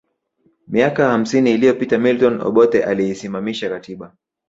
[0.67, 4.13] Miaka hamsini liyopita Milton Obote aliisimamisha katiba